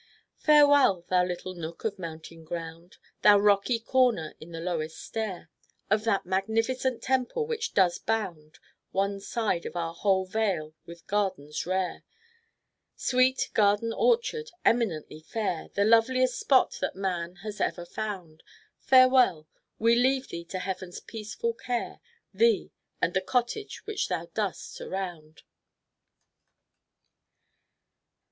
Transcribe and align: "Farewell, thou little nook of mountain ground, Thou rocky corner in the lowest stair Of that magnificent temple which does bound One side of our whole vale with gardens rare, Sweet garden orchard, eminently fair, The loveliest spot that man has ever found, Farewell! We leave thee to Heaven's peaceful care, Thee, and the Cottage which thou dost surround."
"Farewell, 0.39 1.05
thou 1.09 1.23
little 1.23 1.53
nook 1.53 1.83
of 1.85 1.99
mountain 1.99 2.43
ground, 2.43 2.97
Thou 3.21 3.37
rocky 3.37 3.77
corner 3.79 4.33
in 4.39 4.51
the 4.51 4.59
lowest 4.59 4.97
stair 4.97 5.51
Of 5.91 6.05
that 6.05 6.25
magnificent 6.25 7.03
temple 7.03 7.45
which 7.45 7.75
does 7.75 7.99
bound 7.99 8.57
One 8.89 9.19
side 9.19 9.63
of 9.67 9.75
our 9.75 9.93
whole 9.93 10.25
vale 10.25 10.73
with 10.87 11.05
gardens 11.05 11.67
rare, 11.67 12.03
Sweet 12.95 13.51
garden 13.53 13.93
orchard, 13.93 14.49
eminently 14.65 15.19
fair, 15.19 15.67
The 15.75 15.85
loveliest 15.85 16.39
spot 16.39 16.79
that 16.81 16.95
man 16.95 17.35
has 17.43 17.61
ever 17.61 17.85
found, 17.85 18.41
Farewell! 18.79 19.47
We 19.77 19.93
leave 19.95 20.29
thee 20.29 20.45
to 20.45 20.57
Heaven's 20.57 20.99
peaceful 20.99 21.53
care, 21.53 21.99
Thee, 22.33 22.71
and 22.99 23.13
the 23.13 23.21
Cottage 23.21 23.85
which 23.85 24.07
thou 24.09 24.31
dost 24.33 24.73
surround." 24.73 25.43